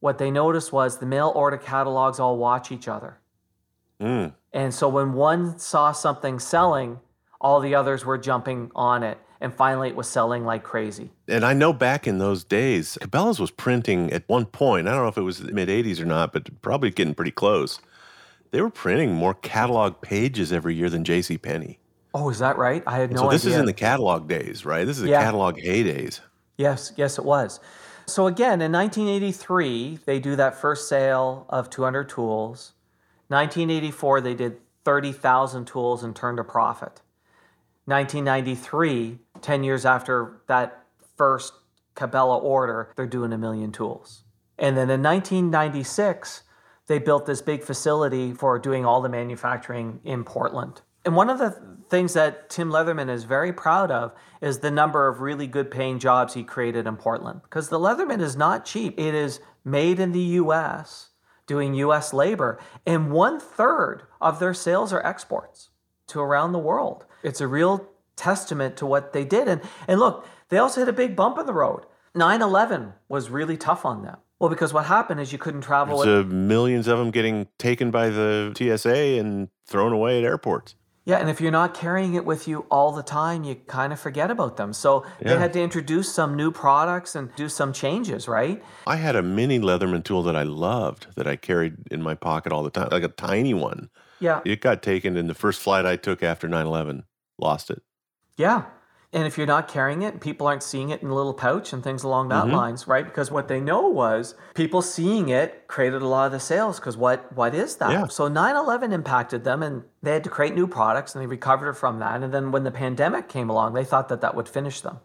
What 0.00 0.18
they 0.18 0.30
noticed 0.30 0.72
was 0.72 0.98
the 0.98 1.06
mail 1.06 1.32
order 1.34 1.56
catalogs 1.56 2.20
all 2.20 2.36
watch 2.36 2.70
each 2.70 2.86
other. 2.86 3.18
Mm. 4.00 4.34
And 4.52 4.74
so 4.74 4.88
when 4.88 5.12
one 5.12 5.58
saw 5.58 5.92
something 5.92 6.38
selling, 6.38 7.00
all 7.40 7.60
the 7.60 7.74
others 7.74 8.04
were 8.04 8.18
jumping 8.18 8.70
on 8.74 9.02
it. 9.02 9.18
And 9.40 9.52
finally, 9.52 9.88
it 9.88 9.96
was 9.96 10.08
selling 10.08 10.44
like 10.44 10.62
crazy. 10.62 11.10
And 11.28 11.44
I 11.44 11.52
know 11.52 11.72
back 11.72 12.06
in 12.06 12.18
those 12.18 12.42
days, 12.42 12.96
Cabela's 13.02 13.38
was 13.38 13.50
printing 13.50 14.10
at 14.12 14.26
one 14.28 14.46
point. 14.46 14.88
I 14.88 14.92
don't 14.92 15.02
know 15.02 15.08
if 15.08 15.18
it 15.18 15.22
was 15.22 15.38
the 15.40 15.52
mid 15.52 15.68
80s 15.68 16.00
or 16.00 16.06
not, 16.06 16.32
but 16.32 16.62
probably 16.62 16.90
getting 16.90 17.14
pretty 17.14 17.32
close. 17.32 17.80
They 18.50 18.60
were 18.62 18.70
printing 18.70 19.12
more 19.14 19.34
catalog 19.34 20.00
pages 20.00 20.52
every 20.52 20.74
year 20.74 20.88
than 20.90 21.04
J.C. 21.04 21.38
Penney. 21.38 21.78
Oh, 22.14 22.30
is 22.30 22.38
that 22.38 22.56
right? 22.56 22.82
I 22.86 22.98
had 22.98 23.10
no 23.10 23.16
idea. 23.16 23.18
so 23.18 23.30
this 23.30 23.42
idea. 23.44 23.54
is 23.54 23.60
in 23.60 23.66
the 23.66 23.72
catalog 23.72 24.28
days, 24.28 24.64
right? 24.64 24.84
This 24.86 24.96
is 24.96 25.02
the 25.02 25.10
Yeah. 25.10 25.22
catalog 25.22 25.56
heydays. 25.56 26.20
Yes, 26.56 26.92
yes, 26.96 27.18
it 27.18 27.24
was. 27.24 27.60
So 28.06 28.26
again, 28.26 28.62
in 28.62 28.72
1983, 28.72 29.98
they 30.06 30.18
do 30.20 30.36
that 30.36 30.54
first 30.58 30.88
sale 30.88 31.44
of 31.50 31.68
200 31.68 32.08
tools. 32.08 32.72
1984, 33.28 34.20
they 34.20 34.34
did 34.34 34.58
30,000 34.84 35.66
tools 35.66 36.02
and 36.04 36.14
turned 36.14 36.38
a 36.38 36.44
profit. 36.44 37.02
1993, 37.86 39.18
10 39.42 39.64
years 39.64 39.84
after 39.84 40.40
that 40.46 40.84
first 41.16 41.52
Cabela 41.94 42.40
order, 42.42 42.92
they're 42.96 43.06
doing 43.06 43.32
a 43.32 43.38
million 43.38 43.72
tools. 43.72 44.22
And 44.58 44.76
then 44.76 44.88
in 44.90 45.02
1996, 45.02 46.42
they 46.86 46.98
built 46.98 47.26
this 47.26 47.42
big 47.42 47.62
facility 47.62 48.32
for 48.32 48.58
doing 48.58 48.84
all 48.84 49.00
the 49.00 49.08
manufacturing 49.08 50.00
in 50.04 50.24
Portland. 50.24 50.82
And 51.04 51.14
one 51.14 51.30
of 51.30 51.38
the 51.38 51.56
things 51.88 52.14
that 52.14 52.50
Tim 52.50 52.70
Leatherman 52.70 53.08
is 53.08 53.24
very 53.24 53.52
proud 53.52 53.90
of 53.90 54.12
is 54.40 54.58
the 54.58 54.70
number 54.70 55.06
of 55.06 55.20
really 55.20 55.46
good 55.46 55.70
paying 55.70 55.98
jobs 55.98 56.34
he 56.34 56.42
created 56.42 56.86
in 56.86 56.96
Portland. 56.96 57.42
Because 57.42 57.68
the 57.68 57.78
Leatherman 57.78 58.20
is 58.20 58.36
not 58.36 58.64
cheap, 58.64 58.98
it 58.98 59.14
is 59.14 59.40
made 59.64 60.00
in 60.00 60.12
the 60.12 60.20
US, 60.20 61.10
doing 61.46 61.74
US 61.74 62.12
labor, 62.12 62.58
and 62.84 63.12
one 63.12 63.38
third 63.38 64.02
of 64.20 64.40
their 64.40 64.54
sales 64.54 64.92
are 64.92 65.04
exports 65.06 65.70
to 66.08 66.20
around 66.20 66.52
the 66.52 66.58
world. 66.58 67.04
It's 67.22 67.40
a 67.40 67.48
real 67.48 67.88
testament 68.16 68.76
to 68.78 68.86
what 68.86 69.12
they 69.12 69.24
did. 69.24 69.46
And, 69.48 69.60
and 69.86 70.00
look, 70.00 70.26
they 70.48 70.58
also 70.58 70.80
hit 70.80 70.88
a 70.88 70.92
big 70.92 71.14
bump 71.14 71.38
in 71.38 71.46
the 71.46 71.52
road. 71.52 71.84
9 72.14 72.42
11 72.42 72.94
was 73.08 73.30
really 73.30 73.56
tough 73.56 73.84
on 73.84 74.02
them. 74.02 74.16
Well, 74.38 74.50
because 74.50 74.72
what 74.72 74.84
happened 74.84 75.20
is 75.20 75.32
you 75.32 75.38
couldn't 75.38 75.62
travel. 75.62 76.00
Uh, 76.00 76.22
millions 76.24 76.88
of 76.88 76.98
them 76.98 77.10
getting 77.10 77.48
taken 77.58 77.90
by 77.90 78.10
the 78.10 78.52
TSA 78.56 79.18
and 79.18 79.48
thrown 79.66 79.92
away 79.92 80.18
at 80.18 80.24
airports. 80.24 80.74
Yeah, 81.06 81.18
and 81.18 81.30
if 81.30 81.40
you're 81.40 81.52
not 81.52 81.72
carrying 81.72 82.14
it 82.14 82.24
with 82.24 82.48
you 82.48 82.66
all 82.68 82.90
the 82.90 83.02
time, 83.02 83.44
you 83.44 83.54
kind 83.54 83.92
of 83.92 84.00
forget 84.00 84.28
about 84.28 84.56
them. 84.56 84.72
So 84.72 85.06
they 85.20 85.38
had 85.38 85.52
to 85.52 85.62
introduce 85.62 86.12
some 86.12 86.34
new 86.34 86.50
products 86.50 87.14
and 87.14 87.32
do 87.36 87.48
some 87.48 87.72
changes, 87.72 88.26
right? 88.26 88.60
I 88.88 88.96
had 88.96 89.14
a 89.14 89.22
mini 89.22 89.60
Leatherman 89.60 90.02
tool 90.02 90.24
that 90.24 90.34
I 90.34 90.42
loved 90.42 91.06
that 91.14 91.28
I 91.28 91.36
carried 91.36 91.76
in 91.92 92.02
my 92.02 92.16
pocket 92.16 92.52
all 92.52 92.64
the 92.64 92.70
time, 92.70 92.88
like 92.90 93.04
a 93.04 93.08
tiny 93.08 93.54
one. 93.54 93.88
Yeah. 94.18 94.40
It 94.44 94.60
got 94.60 94.82
taken 94.82 95.16
in 95.16 95.28
the 95.28 95.34
first 95.34 95.62
flight 95.62 95.86
I 95.86 95.94
took 95.94 96.24
after 96.24 96.48
9 96.48 96.66
11. 96.66 97.04
Lost 97.38 97.70
it. 97.70 97.82
Yeah. 98.36 98.64
And 99.12 99.24
if 99.24 99.38
you're 99.38 99.46
not 99.46 99.68
carrying 99.68 100.02
it, 100.02 100.20
people 100.20 100.46
aren't 100.46 100.62
seeing 100.62 100.90
it 100.90 101.00
in 101.02 101.08
a 101.08 101.14
little 101.14 101.32
pouch 101.32 101.72
and 101.72 101.82
things 101.82 102.02
along 102.02 102.28
that 102.28 102.46
Mhm. 102.46 102.52
lines, 102.52 102.88
right? 102.88 103.04
Because 103.04 103.30
what 103.30 103.48
they 103.48 103.60
know 103.60 103.82
was 103.88 104.34
people 104.54 104.82
seeing 104.82 105.28
it 105.28 105.66
created 105.68 106.02
a 106.02 106.06
lot 106.08 106.26
of 106.26 106.32
the 106.32 106.40
sales. 106.40 106.78
Because 106.80 106.96
what 106.96 107.32
what 107.34 107.54
is 107.54 107.76
that? 107.76 107.92
Yeah. 107.92 108.06
So 108.08 108.28
9/11 108.28 108.92
impacted 108.92 109.44
them, 109.44 109.62
and 109.62 109.84
they 110.02 110.12
had 110.12 110.24
to 110.24 110.30
create 110.30 110.54
new 110.54 110.66
products, 110.66 111.14
and 111.14 111.22
they 111.22 111.26
recovered 111.26 111.74
from 111.74 111.98
that. 112.00 112.22
And 112.22 112.34
then 112.34 112.50
when 112.50 112.64
the 112.64 112.70
pandemic 112.70 113.28
came 113.28 113.48
along, 113.48 113.74
they 113.74 113.84
thought 113.84 114.08
that 114.08 114.20
that 114.20 114.34
would 114.34 114.48
finish 114.48 114.80
them, 114.80 114.98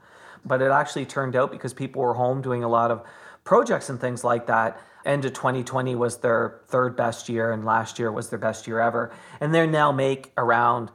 but 0.43 0.61
it 0.61 0.71
actually 0.71 1.05
turned 1.05 1.35
out 1.35 1.51
because 1.51 1.73
people 1.73 2.01
were 2.01 2.15
home 2.15 2.41
doing 2.41 2.63
a 2.63 2.69
lot 2.69 2.91
of 2.91 3.01
projects 3.43 3.89
and 3.89 3.99
things 3.99 4.23
like 4.23 4.47
that. 4.47 4.79
End 5.05 5.25
of 5.25 5.33
2020 5.33 5.95
was 5.95 6.17
their 6.17 6.61
third 6.67 6.95
best 6.95 7.29
year, 7.29 7.51
and 7.51 7.63
last 7.63 7.97
year 7.97 8.11
was 8.11 8.29
their 8.29 8.39
best 8.39 8.67
year 8.67 8.79
ever. 8.79 9.11
And 9.39 9.53
they 9.53 9.65
now 9.67 9.91
make 9.91 10.31
around 10.37 10.91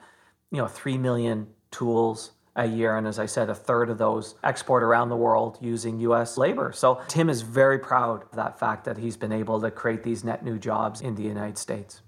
you 0.50 0.58
know, 0.58 0.68
3 0.68 0.96
million 0.96 1.48
tools 1.72 2.30
a 2.56 2.66
year. 2.66 2.96
And 2.96 3.06
as 3.06 3.18
I 3.18 3.26
said, 3.26 3.48
a 3.48 3.54
third 3.54 3.90
of 3.90 3.98
those 3.98 4.34
export 4.42 4.82
around 4.82 5.10
the 5.10 5.16
world 5.16 5.58
using 5.60 6.00
US 6.00 6.36
labor. 6.36 6.72
So 6.72 7.00
Tim 7.08 7.30
is 7.30 7.42
very 7.42 7.78
proud 7.78 8.22
of 8.22 8.32
that 8.32 8.58
fact 8.58 8.84
that 8.84 8.98
he's 8.98 9.16
been 9.16 9.32
able 9.32 9.60
to 9.60 9.70
create 9.70 10.02
these 10.02 10.25
net 10.25 10.44
new 10.44 10.58
jobs 10.58 11.00
in 11.00 11.14
the 11.14 11.22
United 11.22 11.58
States. 11.58 12.02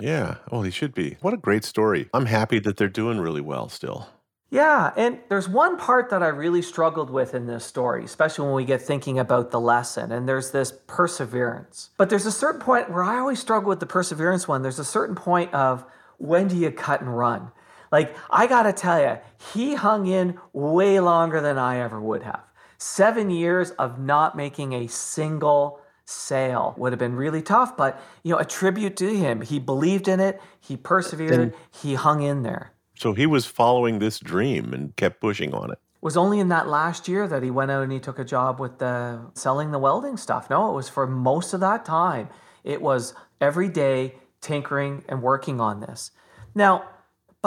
Yeah. 0.00 0.36
Well, 0.50 0.62
he 0.62 0.70
should 0.70 0.94
be. 0.94 1.16
What 1.20 1.34
a 1.34 1.38
great 1.38 1.64
story. 1.64 2.08
I'm 2.14 2.26
happy 2.26 2.60
that 2.60 2.76
they're 2.76 2.88
doing 2.88 3.18
really 3.18 3.40
well 3.40 3.68
still. 3.68 4.08
Yeah, 4.50 4.92
and 4.96 5.18
there's 5.28 5.46
one 5.46 5.76
part 5.76 6.08
that 6.08 6.22
I 6.22 6.28
really 6.28 6.62
struggled 6.62 7.10
with 7.10 7.34
in 7.34 7.46
this 7.46 7.66
story, 7.66 8.04
especially 8.04 8.46
when 8.46 8.54
we 8.54 8.64
get 8.64 8.80
thinking 8.80 9.18
about 9.18 9.50
the 9.50 9.60
lesson, 9.60 10.10
and 10.10 10.26
there's 10.26 10.52
this 10.52 10.72
perseverance. 10.86 11.90
But 11.98 12.08
there's 12.08 12.24
a 12.24 12.32
certain 12.32 12.60
point 12.60 12.90
where 12.90 13.02
I 13.02 13.18
always 13.18 13.40
struggle 13.40 13.68
with 13.68 13.80
the 13.80 13.86
perseverance 13.86 14.48
one. 14.48 14.62
There's 14.62 14.78
a 14.78 14.86
certain 14.86 15.14
point 15.14 15.52
of 15.52 15.84
when 16.16 16.48
do 16.48 16.56
you 16.56 16.70
cut 16.70 17.02
and 17.02 17.16
run? 17.16 17.52
Like, 17.90 18.16
I 18.30 18.46
gotta 18.46 18.72
tell 18.72 19.00
you, 19.00 19.18
he 19.52 19.74
hung 19.74 20.06
in 20.06 20.38
way 20.52 21.00
longer 21.00 21.40
than 21.40 21.58
I 21.58 21.78
ever 21.78 22.00
would 22.00 22.22
have. 22.22 22.42
Seven 22.78 23.30
years 23.30 23.70
of 23.72 23.98
not 23.98 24.36
making 24.36 24.72
a 24.72 24.86
single 24.86 25.80
sale 26.04 26.74
would 26.78 26.92
have 26.92 26.98
been 26.98 27.16
really 27.16 27.42
tough, 27.42 27.76
but 27.76 28.00
you 28.22 28.32
know, 28.32 28.38
a 28.38 28.44
tribute 28.44 28.96
to 28.96 29.14
him. 29.14 29.42
He 29.42 29.58
believed 29.58 30.08
in 30.08 30.20
it, 30.20 30.40
he 30.60 30.76
persevered, 30.76 31.32
And- 31.32 31.54
he 31.70 31.94
hung 31.94 32.22
in 32.22 32.42
there. 32.42 32.72
So 32.96 33.12
he 33.12 33.26
was 33.26 33.46
following 33.46 33.98
this 34.00 34.18
dream 34.18 34.72
and 34.72 34.94
kept 34.96 35.20
pushing 35.20 35.54
on 35.54 35.70
it. 35.70 35.78
was 36.00 36.16
only 36.16 36.38
in 36.38 36.48
that 36.48 36.68
last 36.68 37.08
year 37.08 37.26
that 37.26 37.42
he 37.42 37.50
went 37.50 37.72
out 37.72 37.82
and 37.82 37.90
he 37.90 37.98
took 37.98 38.20
a 38.20 38.24
job 38.24 38.60
with 38.60 38.78
the 38.78 39.18
selling 39.34 39.72
the 39.72 39.78
welding 39.80 40.16
stuff. 40.16 40.48
No, 40.48 40.70
it 40.70 40.74
was 40.74 40.88
for 40.88 41.08
most 41.08 41.52
of 41.52 41.58
that 41.58 41.84
time. 41.84 42.28
It 42.62 42.80
was 42.80 43.14
every 43.40 43.68
day 43.68 44.14
tinkering 44.40 45.02
and 45.08 45.22
working 45.22 45.60
on 45.60 45.80
this. 45.80 46.12
Now, 46.54 46.84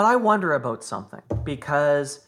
but 0.01 0.07
I 0.07 0.15
wonder 0.15 0.53
about 0.53 0.83
something 0.83 1.21
because 1.43 2.25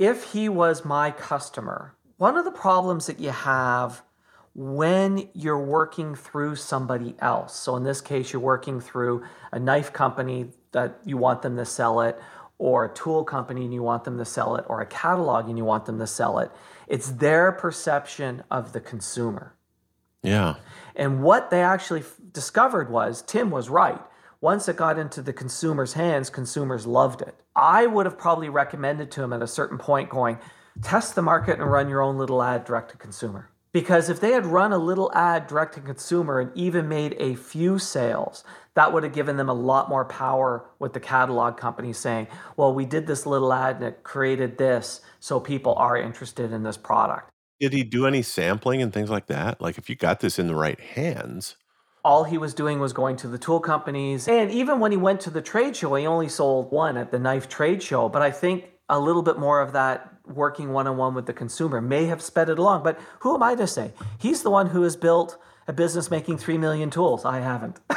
if 0.00 0.32
he 0.32 0.48
was 0.48 0.84
my 0.84 1.12
customer, 1.12 1.94
one 2.16 2.36
of 2.36 2.44
the 2.44 2.50
problems 2.50 3.06
that 3.06 3.20
you 3.20 3.30
have 3.30 4.02
when 4.56 5.28
you're 5.32 5.64
working 5.64 6.16
through 6.16 6.56
somebody 6.56 7.14
else. 7.20 7.54
So 7.54 7.76
in 7.76 7.84
this 7.84 8.00
case, 8.00 8.32
you're 8.32 8.42
working 8.42 8.80
through 8.80 9.22
a 9.52 9.60
knife 9.60 9.92
company 9.92 10.48
that 10.72 10.98
you 11.04 11.16
want 11.16 11.42
them 11.42 11.56
to 11.56 11.64
sell 11.64 12.00
it, 12.00 12.18
or 12.58 12.86
a 12.86 12.92
tool 12.92 13.22
company 13.22 13.62
and 13.62 13.72
you 13.72 13.84
want 13.84 14.02
them 14.02 14.18
to 14.18 14.24
sell 14.24 14.56
it, 14.56 14.64
or 14.66 14.80
a 14.80 14.86
catalog 14.86 15.48
and 15.48 15.56
you 15.56 15.64
want 15.64 15.86
them 15.86 16.00
to 16.00 16.08
sell 16.08 16.40
it. 16.40 16.50
It's 16.88 17.12
their 17.12 17.52
perception 17.52 18.42
of 18.50 18.72
the 18.72 18.80
consumer. 18.80 19.54
Yeah. 20.24 20.56
And 20.96 21.22
what 21.22 21.50
they 21.50 21.62
actually 21.62 22.02
discovered 22.32 22.90
was 22.90 23.22
Tim 23.22 23.52
was 23.52 23.68
right. 23.68 24.02
Once 24.40 24.68
it 24.68 24.76
got 24.76 24.98
into 24.98 25.22
the 25.22 25.32
consumer's 25.32 25.94
hands, 25.94 26.30
consumers 26.30 26.86
loved 26.86 27.22
it. 27.22 27.34
I 27.56 27.86
would 27.86 28.06
have 28.06 28.18
probably 28.18 28.48
recommended 28.48 29.10
to 29.12 29.22
him 29.22 29.32
at 29.32 29.42
a 29.42 29.46
certain 29.46 29.78
point 29.78 30.10
going, 30.10 30.38
test 30.82 31.14
the 31.14 31.22
market 31.22 31.60
and 31.60 31.70
run 31.70 31.88
your 31.88 32.02
own 32.02 32.18
little 32.18 32.42
ad 32.42 32.64
direct 32.64 32.90
to 32.90 32.96
consumer. 32.96 33.48
Because 33.72 34.08
if 34.08 34.20
they 34.20 34.32
had 34.32 34.46
run 34.46 34.72
a 34.72 34.78
little 34.78 35.10
ad 35.14 35.48
direct 35.48 35.74
to 35.74 35.80
consumer 35.80 36.38
and 36.38 36.56
even 36.56 36.88
made 36.88 37.16
a 37.18 37.34
few 37.34 37.78
sales, 37.78 38.44
that 38.74 38.92
would 38.92 39.02
have 39.02 39.12
given 39.12 39.36
them 39.36 39.48
a 39.48 39.54
lot 39.54 39.88
more 39.88 40.04
power 40.04 40.64
with 40.78 40.92
the 40.92 41.00
catalog 41.00 41.56
company 41.56 41.92
saying, 41.92 42.28
well, 42.56 42.72
we 42.72 42.84
did 42.84 43.08
this 43.08 43.26
little 43.26 43.52
ad 43.52 43.76
and 43.76 43.84
it 43.84 44.04
created 44.04 44.58
this, 44.58 45.00
so 45.18 45.40
people 45.40 45.74
are 45.74 45.96
interested 45.96 46.52
in 46.52 46.62
this 46.62 46.76
product. 46.76 47.28
Did 47.58 47.72
he 47.72 47.82
do 47.82 48.06
any 48.06 48.22
sampling 48.22 48.80
and 48.80 48.92
things 48.92 49.10
like 49.10 49.26
that? 49.26 49.60
Like 49.60 49.76
if 49.76 49.90
you 49.90 49.96
got 49.96 50.20
this 50.20 50.38
in 50.38 50.46
the 50.46 50.54
right 50.54 50.78
hands. 50.78 51.56
All 52.04 52.24
he 52.24 52.36
was 52.36 52.52
doing 52.52 52.80
was 52.80 52.92
going 52.92 53.16
to 53.16 53.28
the 53.28 53.38
tool 53.38 53.60
companies. 53.60 54.28
And 54.28 54.50
even 54.50 54.78
when 54.78 54.90
he 54.90 54.98
went 54.98 55.22
to 55.22 55.30
the 55.30 55.40
trade 55.40 55.74
show, 55.74 55.94
he 55.94 56.06
only 56.06 56.28
sold 56.28 56.70
one 56.70 56.98
at 56.98 57.10
the 57.10 57.18
knife 57.18 57.48
trade 57.48 57.82
show. 57.82 58.08
But 58.08 58.20
I 58.20 58.30
think 58.30 58.66
a 58.88 59.00
little 59.00 59.22
bit 59.22 59.38
more 59.38 59.60
of 59.60 59.72
that 59.72 60.12
working 60.26 60.72
one 60.72 60.86
on 60.86 60.96
one 60.96 61.14
with 61.14 61.26
the 61.26 61.32
consumer 61.32 61.80
may 61.80 62.06
have 62.06 62.20
sped 62.20 62.48
it 62.48 62.58
along. 62.58 62.82
But 62.82 62.98
who 63.20 63.34
am 63.34 63.42
I 63.42 63.54
to 63.54 63.66
say? 63.66 63.92
He's 64.18 64.42
the 64.42 64.50
one 64.50 64.68
who 64.68 64.82
has 64.82 64.96
built 64.96 65.38
a 65.66 65.72
business 65.72 66.10
making 66.10 66.38
3 66.38 66.58
million 66.58 66.90
tools. 66.90 67.24
I 67.24 67.40
haven't. 67.40 67.80
if 67.90 67.96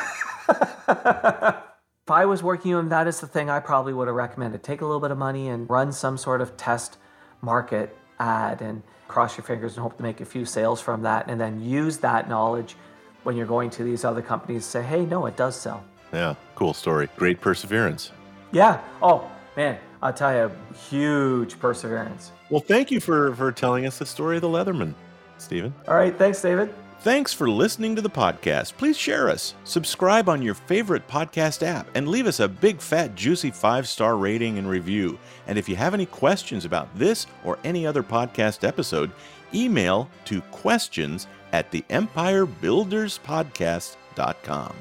I 2.10 2.26
was 2.26 2.42
working 2.42 2.72
with 2.72 2.86
him, 2.86 2.90
that 2.90 3.08
is 3.08 3.20
the 3.20 3.28
thing 3.28 3.50
I 3.50 3.60
probably 3.60 3.94
would 3.94 4.08
have 4.08 4.16
recommended. 4.16 4.64
Take 4.64 4.82
a 4.82 4.86
little 4.86 5.02
bit 5.02 5.12
of 5.12 5.18
money 5.18 5.50
and 5.50 5.70
run 5.70 5.92
some 5.92 6.18
sort 6.18 6.42
of 6.42 6.56
test 6.56 6.98
market 7.42 7.96
ad 8.20 8.62
and 8.62 8.84
cross 9.08 9.38
your 9.38 9.44
fingers 9.44 9.76
and 9.76 9.84
hope 9.84 9.98
to 9.98 10.04
make 10.04 10.22
a 10.22 10.26
few 10.26 10.46
sales 10.46 10.82
from 10.82 11.04
that. 11.04 11.30
And 11.30 11.40
then 11.40 11.62
use 11.62 11.98
that 11.98 12.30
knowledge 12.30 12.76
when 13.24 13.36
you're 13.36 13.48
going 13.48 13.70
to 13.72 13.84
these 13.84 14.06
other 14.06 14.22
companies 14.22 14.66
say, 14.66 14.82
hey, 14.82 15.06
no, 15.06 15.26
it 15.26 15.36
does 15.36 15.56
sell. 15.56 15.84
Yeah. 16.14 16.36
Cool 16.56 16.74
story. 16.74 17.10
Great 17.18 17.42
perseverance. 17.42 18.12
Yeah. 18.52 18.82
Oh, 19.02 19.30
man. 19.56 19.78
I'll 20.02 20.14
tell 20.14 20.34
you, 20.34 20.52
huge 20.90 21.60
perseverance. 21.60 22.32
Well, 22.50 22.62
thank 22.62 22.92
you 22.92 23.00
for, 23.00 23.36
for 23.36 23.52
telling 23.52 23.86
us 23.86 23.98
the 23.98 24.06
story 24.06 24.38
of 24.38 24.42
the 24.44 24.48
Leatherman, 24.48 24.94
Stephen. 25.38 25.74
All 25.88 25.96
right. 25.96 26.18
Thanks, 26.18 26.42
David. 26.42 26.74
Thanks 27.02 27.32
for 27.32 27.50
listening 27.50 27.96
to 27.96 28.02
the 28.02 28.10
podcast. 28.10 28.76
Please 28.76 28.98
share 28.98 29.30
us, 29.30 29.54
subscribe 29.66 30.28
on 30.28 30.42
your 30.42 30.56
favorite 30.56 31.08
podcast 31.08 31.62
app, 31.62 31.88
and 31.94 32.08
leave 32.08 32.26
us 32.26 32.40
a 32.40 32.48
big, 32.48 32.82
fat, 32.82 33.14
juicy 33.14 33.52
five 33.52 33.88
star 33.88 34.18
rating 34.18 34.58
and 34.58 34.68
review. 34.68 35.20
And 35.46 35.60
if 35.60 35.70
you 35.70 35.76
have 35.76 35.94
any 35.94 36.08
questions 36.08 36.66
about 36.66 36.94
this 36.98 37.28
or 37.46 37.60
any 37.64 37.86
other 37.86 38.02
podcast 38.02 38.68
episode, 38.68 39.12
email 39.54 40.10
to 40.26 40.42
questions 40.42 41.28
at 41.54 41.72
the 41.72 41.84
empirebuilderspodcast.com. 41.90 44.76